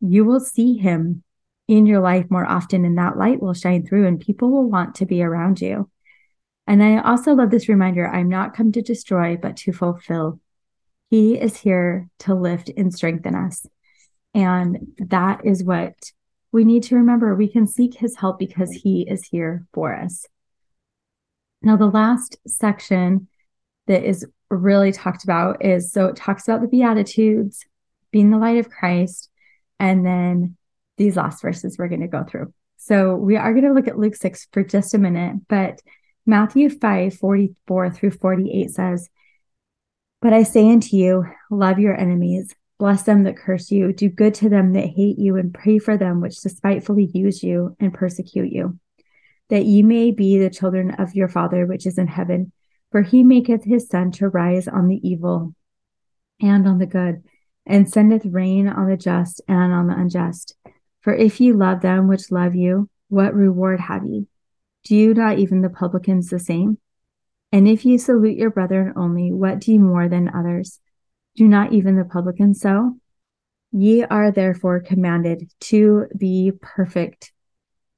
you 0.00 0.24
will 0.24 0.40
see 0.40 0.76
him 0.76 1.22
in 1.68 1.86
your 1.86 2.00
life 2.00 2.26
more 2.30 2.46
often 2.46 2.84
and 2.84 2.98
that 2.98 3.16
light 3.16 3.40
will 3.40 3.54
shine 3.54 3.86
through 3.86 4.06
and 4.06 4.20
people 4.20 4.50
will 4.50 4.68
want 4.68 4.96
to 4.96 5.06
be 5.06 5.22
around 5.22 5.60
you. 5.60 5.90
And 6.66 6.82
I 6.82 6.98
also 6.98 7.32
love 7.32 7.50
this 7.50 7.68
reminder 7.68 8.06
I'm 8.06 8.28
not 8.28 8.54
come 8.54 8.72
to 8.72 8.82
destroy, 8.82 9.36
but 9.36 9.56
to 9.58 9.72
fulfill. 9.72 10.40
He 11.10 11.38
is 11.38 11.56
here 11.56 12.08
to 12.20 12.34
lift 12.34 12.70
and 12.76 12.92
strengthen 12.92 13.34
us. 13.34 13.66
And 14.34 14.94
that 14.98 15.44
is 15.44 15.62
what 15.62 15.94
we 16.52 16.64
need 16.64 16.84
to 16.84 16.96
remember. 16.96 17.34
We 17.34 17.48
can 17.48 17.66
seek 17.66 17.94
his 17.94 18.16
help 18.16 18.38
because 18.38 18.70
he 18.70 19.06
is 19.08 19.24
here 19.24 19.66
for 19.72 19.94
us. 19.94 20.26
Now, 21.64 21.76
the 21.76 21.86
last 21.86 22.36
section 22.46 23.26
that 23.86 24.04
is 24.04 24.26
really 24.50 24.92
talked 24.92 25.24
about 25.24 25.64
is 25.64 25.90
so 25.90 26.06
it 26.06 26.16
talks 26.16 26.46
about 26.46 26.60
the 26.60 26.68
Beatitudes, 26.68 27.64
being 28.10 28.30
the 28.30 28.38
light 28.38 28.58
of 28.58 28.70
Christ, 28.70 29.30
and 29.80 30.04
then 30.04 30.56
these 30.98 31.16
last 31.16 31.40
verses 31.40 31.78
we're 31.78 31.88
going 31.88 32.02
to 32.02 32.06
go 32.06 32.22
through. 32.22 32.52
So 32.76 33.16
we 33.16 33.36
are 33.36 33.52
going 33.52 33.64
to 33.64 33.72
look 33.72 33.88
at 33.88 33.98
Luke 33.98 34.14
6 34.14 34.48
for 34.52 34.62
just 34.62 34.92
a 34.92 34.98
minute, 34.98 35.36
but 35.48 35.80
Matthew 36.26 36.68
5 36.68 37.14
44 37.14 37.90
through 37.90 38.10
48 38.10 38.70
says, 38.70 39.08
But 40.20 40.34
I 40.34 40.42
say 40.42 40.70
unto 40.70 40.96
you, 40.96 41.24
love 41.50 41.78
your 41.78 41.98
enemies, 41.98 42.54
bless 42.78 43.04
them 43.04 43.24
that 43.24 43.38
curse 43.38 43.70
you, 43.70 43.94
do 43.94 44.10
good 44.10 44.34
to 44.34 44.50
them 44.50 44.74
that 44.74 44.86
hate 44.86 45.18
you, 45.18 45.36
and 45.36 45.52
pray 45.52 45.78
for 45.78 45.96
them 45.96 46.20
which 46.20 46.42
despitefully 46.42 47.10
use 47.14 47.42
you 47.42 47.74
and 47.80 47.92
persecute 47.92 48.52
you 48.52 48.78
that 49.50 49.64
ye 49.64 49.82
may 49.82 50.10
be 50.10 50.38
the 50.38 50.50
children 50.50 50.92
of 50.92 51.14
your 51.14 51.28
Father 51.28 51.66
which 51.66 51.86
is 51.86 51.98
in 51.98 52.06
heaven. 52.06 52.52
For 52.90 53.02
he 53.02 53.24
maketh 53.24 53.64
his 53.64 53.88
sun 53.88 54.12
to 54.12 54.28
rise 54.28 54.68
on 54.68 54.86
the 54.86 55.00
evil 55.06 55.54
and 56.40 56.66
on 56.68 56.78
the 56.78 56.86
good, 56.86 57.24
and 57.66 57.90
sendeth 57.90 58.24
rain 58.24 58.68
on 58.68 58.88
the 58.88 58.96
just 58.96 59.40
and 59.48 59.72
on 59.72 59.88
the 59.88 59.96
unjust. 59.96 60.54
For 61.00 61.12
if 61.12 61.40
ye 61.40 61.52
love 61.52 61.80
them 61.80 62.06
which 62.06 62.30
love 62.30 62.54
you, 62.54 62.88
what 63.08 63.34
reward 63.34 63.80
have 63.80 64.06
ye? 64.06 64.26
Do 64.84 64.96
you 64.96 65.12
not 65.12 65.38
even 65.38 65.60
the 65.60 65.70
publicans 65.70 66.30
the 66.30 66.38
same? 66.38 66.78
And 67.52 67.68
if 67.68 67.84
ye 67.84 67.98
salute 67.98 68.38
your 68.38 68.50
brethren 68.50 68.92
only, 68.96 69.32
what 69.32 69.60
do 69.60 69.72
ye 69.72 69.78
more 69.78 70.08
than 70.08 70.28
others? 70.34 70.80
Do 71.36 71.48
not 71.48 71.72
even 71.72 71.96
the 71.96 72.04
publicans 72.04 72.60
so? 72.60 72.96
Ye 73.72 74.04
are 74.04 74.30
therefore 74.30 74.80
commanded 74.80 75.50
to 75.62 76.06
be 76.16 76.52
perfect, 76.60 77.32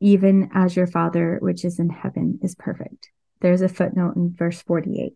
even 0.00 0.50
as 0.54 0.76
your 0.76 0.86
Father 0.86 1.38
which 1.40 1.64
is 1.64 1.78
in 1.78 1.88
heaven 1.88 2.38
is 2.42 2.54
perfect. 2.54 3.10
There's 3.40 3.62
a 3.62 3.68
footnote 3.68 4.16
in 4.16 4.34
verse 4.34 4.62
48. 4.62 5.14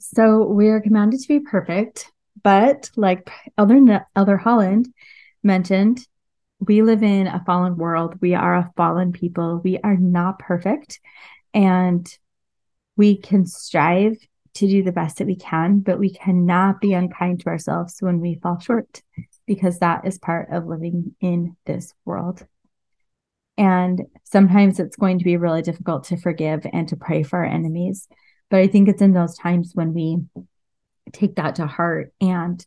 So 0.00 0.44
we 0.44 0.68
are 0.68 0.80
commanded 0.80 1.20
to 1.20 1.28
be 1.28 1.40
perfect, 1.40 2.10
but 2.42 2.90
like 2.96 3.30
Elder, 3.56 4.06
Elder 4.14 4.36
Holland 4.36 4.88
mentioned, 5.42 6.06
we 6.60 6.82
live 6.82 7.02
in 7.02 7.26
a 7.26 7.42
fallen 7.44 7.76
world. 7.76 8.16
We 8.20 8.34
are 8.34 8.56
a 8.56 8.70
fallen 8.76 9.12
people. 9.12 9.60
We 9.62 9.78
are 9.78 9.96
not 9.96 10.38
perfect. 10.38 11.00
And 11.54 12.08
we 12.96 13.16
can 13.16 13.46
strive 13.46 14.16
to 14.54 14.66
do 14.66 14.82
the 14.82 14.92
best 14.92 15.18
that 15.18 15.26
we 15.26 15.36
can, 15.36 15.80
but 15.80 16.00
we 16.00 16.10
cannot 16.10 16.80
be 16.80 16.92
unkind 16.92 17.40
to 17.40 17.46
ourselves 17.46 17.98
when 18.00 18.20
we 18.20 18.40
fall 18.42 18.58
short, 18.58 19.02
because 19.46 19.78
that 19.78 20.04
is 20.04 20.18
part 20.18 20.48
of 20.50 20.66
living 20.66 21.14
in 21.20 21.56
this 21.64 21.94
world. 22.04 22.44
And 23.58 24.02
sometimes 24.22 24.78
it's 24.78 24.96
going 24.96 25.18
to 25.18 25.24
be 25.24 25.36
really 25.36 25.62
difficult 25.62 26.04
to 26.04 26.16
forgive 26.16 26.64
and 26.72 26.86
to 26.88 26.96
pray 26.96 27.24
for 27.24 27.40
our 27.40 27.44
enemies. 27.44 28.06
But 28.50 28.60
I 28.60 28.68
think 28.68 28.88
it's 28.88 29.02
in 29.02 29.12
those 29.12 29.36
times 29.36 29.72
when 29.74 29.92
we 29.92 30.18
take 31.12 31.34
that 31.36 31.56
to 31.56 31.66
heart 31.66 32.12
and 32.20 32.64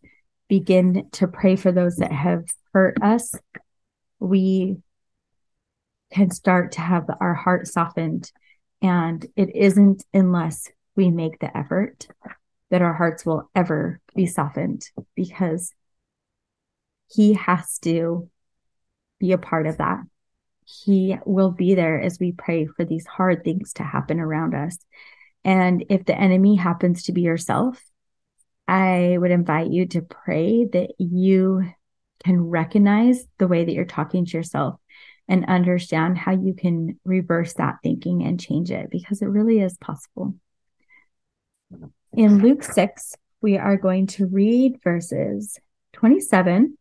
begin 0.49 1.07
to 1.13 1.27
pray 1.27 1.55
for 1.55 1.71
those 1.71 1.95
that 1.95 2.11
have 2.11 2.43
hurt 2.73 2.97
us, 3.01 3.33
we 4.19 4.77
can 6.11 6.29
start 6.29 6.73
to 6.73 6.81
have 6.81 7.09
our 7.21 7.33
heart 7.33 7.67
softened. 7.67 8.29
And 8.81 9.25
it 9.37 9.55
isn't 9.55 10.03
unless 10.13 10.69
we 10.97 11.09
make 11.09 11.39
the 11.39 11.55
effort 11.57 12.07
that 12.69 12.81
our 12.81 12.93
hearts 12.93 13.25
will 13.25 13.49
ever 13.55 14.01
be 14.13 14.25
softened 14.25 14.89
because 15.15 15.73
he 17.09 17.33
has 17.33 17.77
to 17.79 18.29
be 19.19 19.31
a 19.31 19.37
part 19.37 19.67
of 19.67 19.77
that. 19.77 20.01
He 20.71 21.17
will 21.25 21.51
be 21.51 21.75
there 21.75 21.99
as 21.99 22.19
we 22.19 22.31
pray 22.31 22.65
for 22.65 22.85
these 22.85 23.05
hard 23.05 23.43
things 23.43 23.73
to 23.73 23.83
happen 23.83 24.19
around 24.19 24.55
us. 24.55 24.77
And 25.43 25.85
if 25.89 26.05
the 26.05 26.17
enemy 26.17 26.55
happens 26.55 27.03
to 27.03 27.11
be 27.11 27.21
yourself, 27.21 27.83
I 28.67 29.17
would 29.19 29.31
invite 29.31 29.71
you 29.71 29.87
to 29.87 30.01
pray 30.01 30.65
that 30.65 30.91
you 30.97 31.63
can 32.23 32.41
recognize 32.41 33.25
the 33.37 33.47
way 33.47 33.65
that 33.65 33.73
you're 33.73 33.85
talking 33.85 34.25
to 34.25 34.37
yourself 34.37 34.79
and 35.27 35.45
understand 35.45 36.17
how 36.17 36.31
you 36.31 36.53
can 36.53 36.99
reverse 37.03 37.53
that 37.53 37.77
thinking 37.83 38.23
and 38.23 38.39
change 38.39 38.71
it 38.71 38.89
because 38.89 39.21
it 39.21 39.27
really 39.27 39.59
is 39.59 39.77
possible. 39.77 40.35
In 42.13 42.39
Luke 42.39 42.63
6, 42.63 43.15
we 43.41 43.57
are 43.57 43.77
going 43.77 44.07
to 44.07 44.27
read 44.27 44.79
verses 44.83 45.59
27 45.93 46.77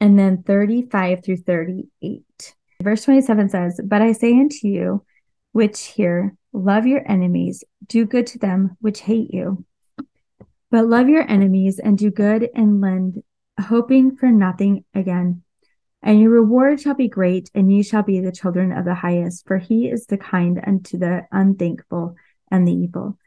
and 0.00 0.18
then 0.18 0.42
35 0.42 1.24
through 1.24 1.36
38. 1.38 2.54
Verse 2.82 3.04
27 3.04 3.48
says, 3.48 3.80
But 3.82 4.02
I 4.02 4.12
say 4.12 4.32
unto 4.32 4.68
you, 4.68 5.04
which 5.52 5.84
hear, 5.84 6.36
love 6.52 6.86
your 6.86 7.02
enemies, 7.10 7.64
do 7.86 8.04
good 8.04 8.26
to 8.28 8.38
them 8.38 8.76
which 8.80 9.00
hate 9.00 9.32
you. 9.32 9.64
But 10.70 10.86
love 10.86 11.08
your 11.08 11.28
enemies 11.28 11.78
and 11.78 11.96
do 11.96 12.10
good 12.10 12.48
and 12.54 12.80
lend, 12.80 13.22
hoping 13.58 14.16
for 14.16 14.26
nothing 14.26 14.84
again. 14.94 15.42
And 16.02 16.20
your 16.20 16.30
reward 16.30 16.80
shall 16.80 16.94
be 16.94 17.08
great, 17.08 17.50
and 17.54 17.72
ye 17.72 17.82
shall 17.82 18.02
be 18.02 18.20
the 18.20 18.32
children 18.32 18.72
of 18.72 18.84
the 18.84 18.94
highest, 18.94 19.46
for 19.46 19.58
he 19.58 19.88
is 19.88 20.06
the 20.06 20.18
kind 20.18 20.62
unto 20.64 20.98
the 20.98 21.26
unthankful 21.32 22.16
and 22.50 22.66
the 22.66 22.72
evil. 22.72 23.18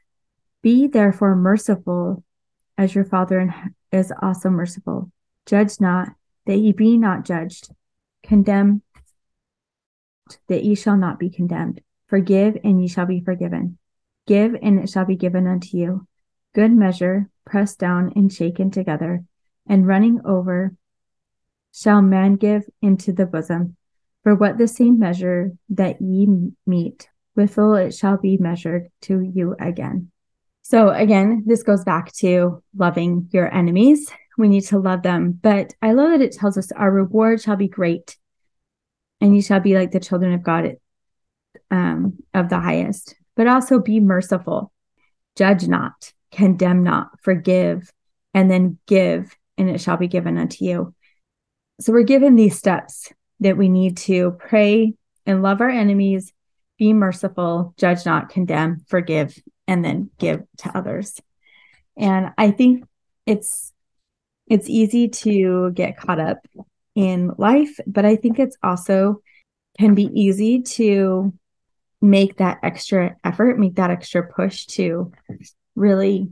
Be 0.62 0.88
therefore 0.88 1.36
merciful, 1.36 2.24
as 2.78 2.94
your 2.94 3.06
Father 3.06 3.54
is 3.92 4.14
also 4.22 4.50
merciful. 4.50 5.12
Judge 5.46 5.82
not, 5.82 6.10
that 6.46 6.58
ye 6.58 6.72
be 6.72 6.98
not 6.98 7.26
judged. 7.26 7.70
Condemn, 8.24 8.82
that 10.48 10.64
ye 10.64 10.76
shall 10.76 10.98
not 10.98 11.20
be 11.20 11.30
condemned. 11.30 11.82
Forgive, 12.08 12.58
and 12.64 12.82
ye 12.82 12.88
shall 12.88 13.06
be 13.06 13.22
forgiven. 13.22 13.78
Give, 14.28 14.56
and 14.62 14.80
it 14.80 14.90
shall 14.90 15.06
be 15.06 15.16
given 15.16 15.48
unto 15.48 15.78
you. 15.78 16.08
Good 16.54 16.72
measure, 16.72 17.30
pressed 17.46 17.80
down 17.80 18.14
and 18.16 18.32
shaken 18.32 18.72
together, 18.72 19.24
and 19.68 19.88
running 19.88 20.22
over, 20.26 20.76
shall 21.74 22.02
man 22.02 22.36
give 22.36 22.64
into 22.82 23.14
the 23.14 23.26
bosom. 23.26 23.76
For 24.24 24.36
what 24.36 24.58
the 24.58 24.68
same 24.68 25.00
measure 25.00 25.52
that 25.70 26.02
ye 26.02 26.28
meet, 26.66 27.08
withal 27.36 27.76
it 27.76 27.94
shall 27.94 28.18
be 28.18 28.38
measured 28.38 28.90
to 29.04 29.22
you 29.22 29.56
again. 29.60 30.12
So 30.62 30.90
again, 30.90 31.44
this 31.48 31.64
goes 31.64 31.84
back 31.84 32.12
to 32.18 32.62
loving 32.78 33.30
your 33.32 33.52
enemies. 33.52 34.12
We 34.38 34.50
need 34.50 34.66
to 34.66 34.78
love 34.78 35.02
them. 35.02 35.40
But 35.42 35.74
I 35.82 35.94
love 35.94 36.12
that 36.12 36.22
it 36.22 36.34
tells 36.34 36.58
us 36.58 36.72
our 36.72 36.92
reward 36.92 37.42
shall 37.42 37.56
be 37.56 37.68
great 37.68 38.18
and 39.22 39.36
you 39.36 39.42
shall 39.42 39.60
be 39.60 39.76
like 39.76 39.92
the 39.92 40.00
children 40.00 40.34
of 40.34 40.44
God 40.44 40.76
um, 41.72 42.18
of 42.34 42.50
the 42.50 42.60
highest. 42.60 43.16
But 43.36 43.48
also 43.48 43.80
be 43.80 44.00
merciful, 44.00 44.72
judge 45.38 45.68
not, 45.68 46.14
condemn 46.32 46.84
not, 46.84 47.10
forgive, 47.22 47.92
and 48.34 48.52
then 48.52 48.78
give, 48.86 49.36
and 49.58 49.70
it 49.70 49.82
shall 49.82 49.98
be 49.98 50.08
given 50.08 50.38
unto 50.38 50.66
you. 50.66 50.94
So 51.80 51.94
we're 51.94 52.04
given 52.04 52.36
these 52.36 52.58
steps 52.58 53.12
that 53.40 53.58
we 53.58 53.70
need 53.70 53.98
to 53.98 54.32
pray 54.32 54.94
and 55.26 55.42
love 55.42 55.62
our 55.62 55.70
enemies, 55.70 56.34
be 56.78 56.94
merciful, 56.94 57.74
judge 57.78 58.06
not, 58.06 58.30
condemn, 58.30 58.84
forgive, 58.88 59.38
and 59.68 59.84
then 59.86 60.10
give 60.18 60.44
to 60.58 60.78
others. 60.78 61.20
And 61.98 62.32
I 62.38 62.52
think 62.52 62.84
it's 63.26 63.72
it's 64.48 64.68
easy 64.68 65.10
to 65.10 65.72
get 65.72 65.98
caught 65.98 66.20
up 66.20 66.40
in 66.96 67.32
life, 67.38 67.80
but 67.88 68.06
I 68.06 68.16
think 68.16 68.40
it's 68.40 68.58
also 68.64 69.22
can 69.78 69.96
be 69.96 70.10
easy 70.14 70.62
to 70.62 71.34
make 72.02 72.38
that 72.38 72.60
extra 72.64 73.16
effort, 73.24 73.60
make 73.60 73.76
that 73.76 73.92
extra 73.92 74.28
push 74.28 74.66
to 74.66 75.12
really 75.76 76.30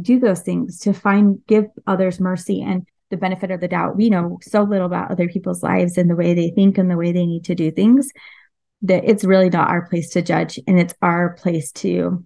do 0.00 0.18
those 0.18 0.40
things, 0.40 0.80
to 0.80 0.92
find, 0.92 1.40
give 1.46 1.66
others 1.86 2.20
mercy 2.20 2.62
and 2.62 2.86
the 3.10 3.16
benefit 3.16 3.50
of 3.50 3.60
the 3.60 3.68
doubt. 3.68 3.96
We 3.96 4.10
know 4.10 4.38
so 4.42 4.62
little 4.62 4.86
about 4.86 5.10
other 5.10 5.28
people's 5.28 5.62
lives 5.62 5.98
and 5.98 6.08
the 6.08 6.16
way 6.16 6.34
they 6.34 6.50
think 6.50 6.78
and 6.78 6.90
the 6.90 6.96
way 6.96 7.12
they 7.12 7.26
need 7.26 7.44
to 7.44 7.54
do 7.54 7.70
things 7.70 8.10
that 8.82 9.04
it's 9.04 9.24
really 9.24 9.48
not 9.48 9.68
our 9.68 9.86
place 9.86 10.10
to 10.10 10.22
judge 10.22 10.58
and 10.66 10.78
it's 10.78 10.94
our 11.00 11.34
place 11.34 11.72
to 11.72 12.24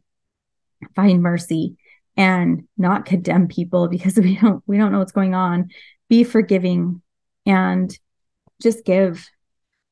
find 0.94 1.22
mercy 1.22 1.76
and 2.16 2.66
not 2.76 3.04
condemn 3.04 3.46
people 3.46 3.88
because 3.90 4.16
we 4.16 4.36
don't 4.36 4.62
we 4.66 4.78
don't 4.78 4.92
know 4.92 4.98
what's 4.98 5.12
going 5.12 5.34
on 5.34 5.70
be 6.08 6.24
forgiving 6.24 7.02
and 7.46 7.96
just 8.60 8.84
give 8.84 9.26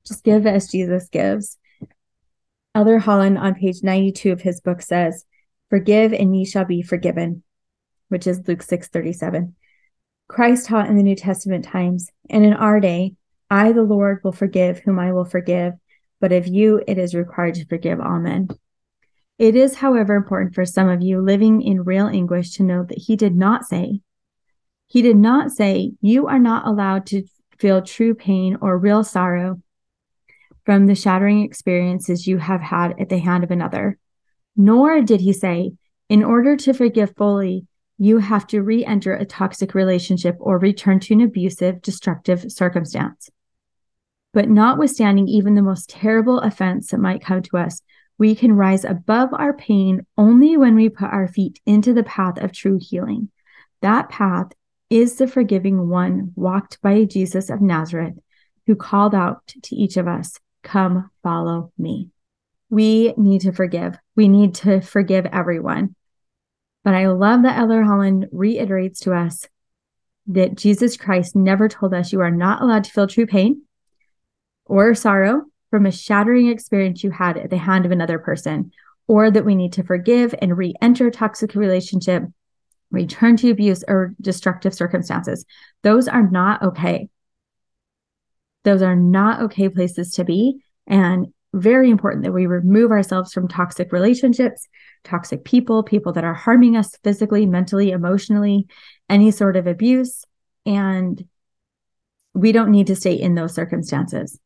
just 0.06 0.25
give 0.25 0.46
as 0.46 0.70
jesus 0.70 1.08
gives. 1.08 1.58
Elder 2.75 2.99
holland 2.99 3.38
on 3.38 3.54
page 3.54 3.82
92 3.82 4.32
of 4.32 4.40
his 4.40 4.61
book 4.61 4.82
says 4.82 5.25
forgive 5.70 6.12
and 6.12 6.37
ye 6.37 6.44
shall 6.44 6.64
be 6.64 6.82
forgiven 6.82 7.42
which 8.08 8.26
is 8.26 8.46
luke 8.46 8.62
6 8.62 8.88
37 8.88 9.54
christ 10.28 10.66
taught 10.66 10.88
in 10.88 10.96
the 10.96 11.02
new 11.02 11.14
testament 11.14 11.64
times 11.64 12.11
and 12.28 12.44
in 12.44 12.52
our 12.52 12.80
day 12.80 13.14
i 13.49 13.70
the 13.70 13.82
lord 13.82 14.20
will 14.25 14.32
forgive 14.32 14.80
whom 14.80 14.99
i 14.99 15.12
will 15.12 15.25
forgive 15.25 15.75
but 16.25 16.32
of 16.32 16.46
you 16.46 16.82
it 16.87 16.96
is 16.96 17.14
required 17.14 17.54
to 17.54 17.66
forgive 17.66 18.00
all 18.00 18.18
men. 18.18 18.49
It 19.38 19.56
is, 19.56 19.75
however, 19.75 20.14
important 20.14 20.54
for 20.54 20.64
some 20.64 20.88
of 20.88 21.02
you 21.02 21.20
living 21.20 21.61
in 21.61 21.84
real 21.84 22.06
anguish 22.06 22.52
to 22.52 22.62
know 22.62 22.82
that 22.82 22.96
he 22.96 23.14
did 23.14 23.37
not 23.37 23.66
say, 23.66 24.00
he 24.87 25.02
did 25.02 25.16
not 25.16 25.50
say, 25.50 25.92
you 26.00 26.26
are 26.26 26.38
not 26.38 26.66
allowed 26.66 27.04
to 27.08 27.25
feel 27.58 27.82
true 27.82 28.14
pain 28.14 28.56
or 28.61 28.78
real 28.78 29.04
sorrow 29.04 29.61
from 30.64 30.87
the 30.87 30.94
shattering 30.94 31.42
experiences 31.42 32.26
you 32.26 32.38
have 32.38 32.61
had 32.61 32.99
at 33.00 33.08
the 33.08 33.18
hand 33.18 33.44
of 33.44 33.50
another. 33.50 33.99
Nor 34.56 35.02
did 35.02 35.20
he 35.20 35.32
say, 35.32 35.73
in 36.08 36.23
order 36.23 36.56
to 36.56 36.73
forgive 36.73 37.14
fully, 37.16 37.66
you 37.99 38.18
have 38.18 38.46
to 38.49 38.62
re 38.62 38.84
enter 38.84 39.14
a 39.14 39.25
toxic 39.25 39.75
relationship 39.75 40.37
or 40.40 40.58
return 40.58 41.00
to 41.00 41.14
an 41.14 41.20
abusive, 41.20 41.80
destructive 41.82 42.50
circumstance. 42.50 43.30
But 44.32 44.49
notwithstanding 44.49 45.28
even 45.28 45.54
the 45.54 45.62
most 45.62 45.90
terrible 45.90 46.40
offense 46.40 46.90
that 46.90 46.99
might 46.99 47.23
come 47.23 47.42
to 47.42 47.56
us, 47.56 47.82
we 48.18 48.34
can 48.34 48.56
rise 48.56 48.84
above 48.84 49.30
our 49.32 49.52
pain 49.52 50.06
only 50.16 50.56
when 50.56 50.75
we 50.75 50.88
put 50.88 51.11
our 51.11 51.28
feet 51.28 51.61
into 51.66 51.92
the 51.92 52.02
path 52.02 52.42
of 52.42 52.52
true 52.52 52.78
healing. 52.80 53.30
That 53.80 54.08
path 54.08 54.52
is 54.90 55.16
the 55.16 55.26
forgiving 55.26 55.88
one 55.88 56.32
walked 56.36 56.80
by 56.82 57.04
Jesus 57.04 57.50
of 57.50 57.60
Nazareth, 57.60 58.14
who 58.66 58.76
called 58.76 59.14
out 59.14 59.46
to 59.62 59.76
each 59.76 59.96
of 59.96 60.08
us, 60.08 60.38
Come, 60.62 61.10
follow 61.22 61.72
me. 61.76 62.08
We 62.70 63.12
need 63.16 63.42
to 63.42 63.52
forgive. 63.52 63.96
We 64.16 64.28
need 64.28 64.54
to 64.56 64.80
forgive 64.80 65.26
everyone. 65.26 65.94
But 66.82 66.94
I 66.94 67.08
love 67.08 67.42
that 67.42 67.58
Elder 67.58 67.82
Holland 67.82 68.28
reiterates 68.32 69.00
to 69.00 69.12
us 69.12 69.46
that 70.26 70.56
Jesus 70.56 70.96
Christ 70.96 71.36
never 71.36 71.68
told 71.68 71.92
us 71.92 72.12
you 72.12 72.20
are 72.20 72.30
not 72.30 72.62
allowed 72.62 72.84
to 72.84 72.90
feel 72.90 73.06
true 73.06 73.26
pain. 73.26 73.62
or 74.66 74.94
sorrow 74.94 75.42
from 75.70 75.86
a 75.86 75.92
shattering 75.92 76.48
experience 76.48 77.04
you 77.04 77.10
had 77.10 77.36
at 77.36 77.50
the 77.50 77.58
hand 77.58 77.84
of 77.84 77.92
another 77.92 78.18
person, 78.18 78.70
or 79.06 79.30
that 79.30 79.44
we 79.44 79.54
need 79.54 79.72
to 79.74 79.82
forgive 79.82 80.34
and 80.40 80.56
re 80.56 80.72
enter 80.80 81.10
toxic 81.10 81.54
relationship, 81.54 82.22
return 82.90 83.36
to 83.38 83.50
abuse 83.50 83.84
or 83.88 84.14
destructive 84.20 84.74
circumstances. 84.74 85.44
Those 85.82 86.08
are 86.08 86.28
not 86.28 86.62
okay. 86.62 87.08
Those 88.64 88.82
are 88.82 88.96
not 88.96 89.42
okay 89.42 89.68
places 89.68 90.12
to 90.12 90.24
be. 90.24 90.62
And 90.86 91.28
very 91.52 91.88
important 91.88 92.24
that 92.24 92.32
we 92.32 92.46
remove 92.46 92.90
ourselves 92.90 93.32
from 93.32 93.46
toxic 93.46 93.92
relationships, 93.92 94.66
toxic 95.04 95.44
people, 95.44 95.82
people 95.82 96.12
that 96.12 96.24
are 96.24 96.34
harming 96.34 96.76
us 96.76 96.96
physically, 97.04 97.46
mentally, 97.46 97.90
emotionally, 97.90 98.66
any 99.08 99.30
sort 99.30 99.56
of 99.56 99.66
abuse. 99.66 100.24
And 100.66 101.24
we 102.32 102.50
don't 102.50 102.72
need 102.72 102.88
to 102.88 102.96
stay 102.96 103.14
in 103.14 103.36
those 103.36 103.54
circumstances. 103.54 104.38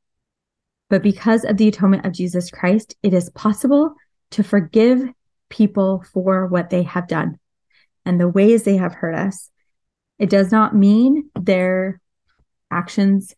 But 0.91 1.03
because 1.03 1.45
of 1.45 1.57
the 1.57 1.69
atonement 1.69 2.05
of 2.05 2.13
Jesus 2.13 2.51
Christ, 2.51 2.97
it 3.03 3.15
is 3.15 3.31
possible 3.31 3.95
to 4.31 4.43
forgive 4.43 5.03
people 5.49 6.05
for 6.13 6.47
what 6.47 6.69
they 6.69 6.83
have 6.83 7.09
done 7.09 7.39
and 8.09 8.19
the 8.19 8.27
ways 8.27 8.63
they 8.63 8.79
have 8.79 8.95
hurt 8.95 9.15
us. 9.15 9.51
It 10.19 10.31
does 10.31 10.51
not 10.51 10.75
mean 10.75 11.31
their 11.39 12.01
actions 12.71 13.35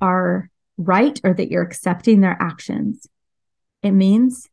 are 0.00 0.50
right 0.76 1.18
or 1.24 1.32
that 1.32 1.50
you're 1.50 1.62
accepting 1.62 2.20
their 2.20 2.36
actions. 2.38 3.06
It 3.82 3.92
means 3.92 4.46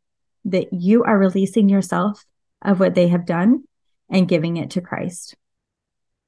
that 0.45 0.71
you 0.71 1.03
are 1.03 1.17
releasing 1.17 1.67
yourself 1.67 2.23
of 2.61 2.79
what 2.79 2.95
they 2.95 3.09
have 3.09 3.25
done 3.25 3.65
and 4.09 4.27
giving 4.27 4.55
it 4.55 4.71
to 4.71 4.81
Christ. 4.81 5.35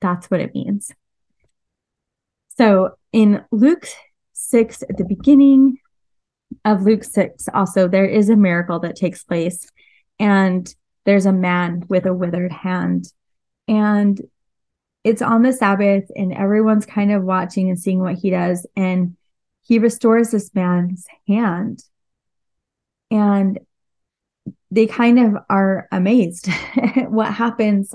That's 0.02 0.30
what 0.30 0.42
it 0.42 0.54
means. 0.54 0.92
So 2.58 2.98
in 3.14 3.44
Luke 3.52 3.88
6, 4.34 4.84
at 4.84 4.98
the 4.98 5.06
beginning 5.06 5.78
of 6.66 6.84
Luke 6.84 7.06
6, 7.06 7.48
also, 7.54 7.88
there 7.88 8.06
is 8.06 8.30
a 8.30 8.36
miracle 8.36 8.80
that 8.80 8.98
takes 8.98 9.24
place, 9.24 9.68
and 10.20 10.74
there's 11.06 11.26
a 11.26 11.34
man 11.34 11.84
with 11.88 12.06
a 12.06 12.14
withered 12.14 12.52
hand. 12.52 13.12
And 13.68 14.20
it's 15.04 15.22
on 15.22 15.44
the 15.44 15.52
Sabbath, 15.52 16.06
and 16.16 16.34
everyone's 16.34 16.86
kind 16.86 17.12
of 17.12 17.24
watching 17.24 17.70
and 17.70 17.80
seeing 17.80 18.00
what 18.00 18.16
he 18.16 18.30
does. 18.30 18.66
And 18.76 19.18
he 19.62 19.80
restores 19.80 20.32
this 20.32 20.54
man's 20.54 21.06
hand. 21.28 21.84
And 23.12 23.60
they 24.72 24.88
kind 24.88 25.20
of 25.20 25.44
are 25.50 25.88
amazed 25.92 26.50
at 26.76 27.12
what 27.12 27.34
happens. 27.34 27.94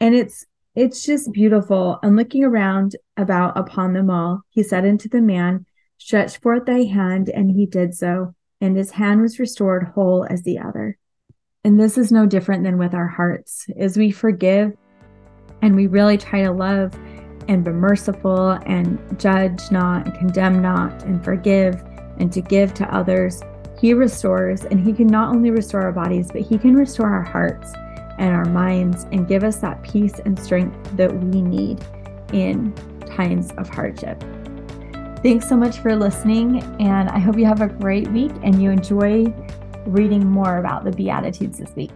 And 0.00 0.14
it's 0.14 0.44
it's 0.74 1.04
just 1.04 1.32
beautiful. 1.32 1.98
And 2.02 2.16
looking 2.16 2.44
around 2.44 2.96
about 3.16 3.56
upon 3.56 3.94
them 3.94 4.10
all, 4.10 4.42
he 4.50 4.62
said 4.62 4.84
unto 4.84 5.08
the 5.08 5.22
man, 5.22 5.64
Stretch 5.98 6.38
forth 6.38 6.66
thy 6.66 6.82
hand, 6.82 7.30
and 7.30 7.50
he 7.50 7.64
did 7.64 7.94
so, 7.94 8.34
and 8.60 8.76
his 8.76 8.90
hand 8.90 9.22
was 9.22 9.38
restored 9.38 9.92
whole 9.94 10.26
as 10.28 10.42
the 10.42 10.58
other. 10.58 10.98
And 11.66 11.80
this 11.80 11.98
is 11.98 12.12
no 12.12 12.26
different 12.26 12.62
than 12.62 12.78
with 12.78 12.94
our 12.94 13.08
hearts. 13.08 13.66
As 13.76 13.96
we 13.96 14.12
forgive 14.12 14.72
and 15.62 15.74
we 15.74 15.88
really 15.88 16.16
try 16.16 16.42
to 16.44 16.52
love 16.52 16.94
and 17.48 17.64
be 17.64 17.72
merciful 17.72 18.50
and 18.66 19.00
judge 19.18 19.68
not 19.72 20.06
and 20.06 20.16
condemn 20.16 20.62
not 20.62 21.02
and 21.02 21.24
forgive 21.24 21.82
and 22.18 22.32
to 22.32 22.40
give 22.40 22.72
to 22.74 22.94
others, 22.94 23.42
he 23.80 23.94
restores. 23.94 24.64
And 24.64 24.78
he 24.78 24.92
can 24.92 25.08
not 25.08 25.34
only 25.34 25.50
restore 25.50 25.82
our 25.82 25.90
bodies, 25.90 26.30
but 26.30 26.42
he 26.42 26.56
can 26.56 26.76
restore 26.76 27.08
our 27.08 27.24
hearts 27.24 27.72
and 28.16 28.32
our 28.32 28.44
minds 28.44 29.02
and 29.10 29.26
give 29.26 29.42
us 29.42 29.56
that 29.56 29.82
peace 29.82 30.20
and 30.24 30.38
strength 30.38 30.96
that 30.96 31.12
we 31.12 31.42
need 31.42 31.84
in 32.32 32.72
times 33.06 33.50
of 33.58 33.68
hardship. 33.68 34.22
Thanks 35.20 35.48
so 35.48 35.56
much 35.56 35.78
for 35.78 35.96
listening, 35.96 36.62
and 36.80 37.08
I 37.08 37.18
hope 37.18 37.36
you 37.36 37.46
have 37.46 37.60
a 37.60 37.66
great 37.66 38.06
week 38.12 38.30
and 38.44 38.62
you 38.62 38.70
enjoy 38.70 39.24
reading 39.86 40.26
more 40.26 40.58
about 40.58 40.84
the 40.84 40.90
Beatitudes 40.90 41.58
this 41.58 41.74
week. 41.76 41.90